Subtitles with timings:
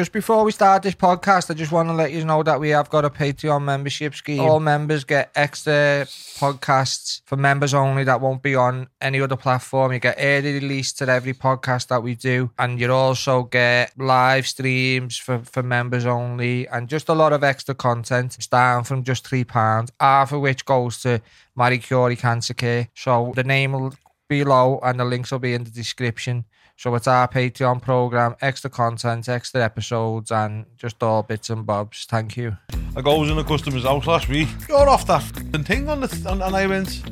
[0.00, 2.70] Just before we start this podcast, I just want to let you know that we
[2.70, 4.40] have got a Patreon membership scheme.
[4.40, 6.06] All members get extra
[6.40, 9.92] podcasts for members only that won't be on any other platform.
[9.92, 14.46] You get early release to every podcast that we do, and you also get live
[14.46, 18.38] streams for, for members only, and just a lot of extra content.
[18.50, 21.20] Down from just £3, half of which goes to
[21.54, 22.88] Marie Curie Cancer Care.
[22.94, 23.92] So the name will
[24.30, 26.44] below, and the links will be in the description.
[26.76, 32.06] So it's our Patreon program, extra content, extra episodes, and just all bits and bobs.
[32.08, 32.56] Thank you.
[32.96, 34.48] I go in a customer's house last week.
[34.68, 37.02] You're off that f***ing thing on the on, and I went.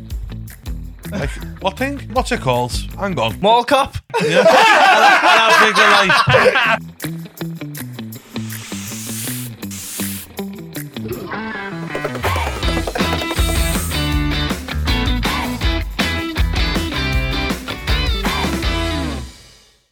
[1.10, 1.30] Like,
[1.60, 1.98] what thing?
[2.12, 2.72] What's it called?
[2.98, 3.40] Hang on.
[3.40, 3.96] Mall cop.
[4.22, 4.38] Yeah.
[4.40, 7.17] and, I, and I'm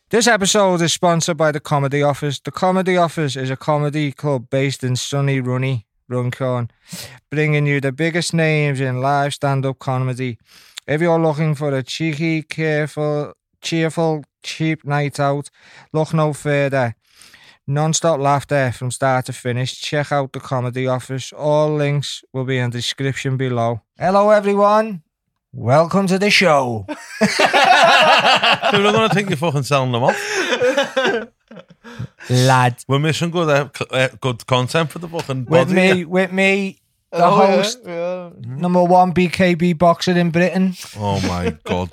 [0.09, 2.39] This episode is sponsored by the Comedy Office.
[2.39, 6.71] The Comedy Office is a comedy club based in sunny Runny, Runcorn,
[7.29, 10.39] bringing you the biggest names in live stand-up comedy.
[10.87, 15.51] If you're looking for a cheeky, careful, cheerful, cheap night out,
[15.93, 16.95] look no further.
[17.67, 19.75] Non-stop laughter from start to finish.
[19.81, 21.33] Check out the Comedy Office.
[21.33, 23.81] All links will be in the description below.
[23.99, 25.03] Hello, everyone.
[25.59, 26.85] Welcome to the show.
[26.87, 31.31] dude, I'm gonna think you're fucking selling them off.
[32.29, 32.77] Lad.
[32.87, 35.95] We're missing good, uh, c- uh, good content for the fucking With body.
[35.95, 36.79] me, with me,
[37.11, 38.31] the Oh, yeah, host, yeah.
[38.45, 40.75] number one BKB boxer in Britain.
[40.99, 41.91] Oh my god!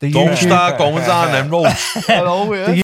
[0.00, 1.70] The Don't YouTube, start going down them roads.
[2.08, 2.66] Hello, yeah.